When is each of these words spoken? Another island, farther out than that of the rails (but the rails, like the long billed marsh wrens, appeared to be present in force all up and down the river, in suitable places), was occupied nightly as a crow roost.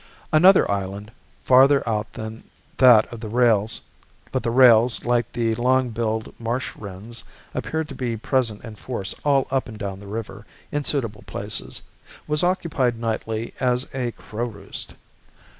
Another 0.33 0.65
island, 0.71 1.11
farther 1.43 1.87
out 1.87 2.11
than 2.13 2.43
that 2.77 3.05
of 3.13 3.19
the 3.19 3.29
rails 3.29 3.81
(but 4.31 4.41
the 4.41 4.49
rails, 4.49 5.05
like 5.05 5.31
the 5.31 5.53
long 5.53 5.91
billed 5.91 6.33
marsh 6.39 6.75
wrens, 6.75 7.23
appeared 7.53 7.87
to 7.89 7.93
be 7.93 8.17
present 8.17 8.63
in 8.65 8.75
force 8.75 9.13
all 9.23 9.45
up 9.51 9.67
and 9.69 9.77
down 9.77 9.99
the 9.99 10.07
river, 10.07 10.43
in 10.71 10.83
suitable 10.83 11.23
places), 11.27 11.83
was 12.25 12.41
occupied 12.43 12.97
nightly 12.97 13.53
as 13.59 13.87
a 13.93 14.11
crow 14.13 14.45
roost. 14.47 14.95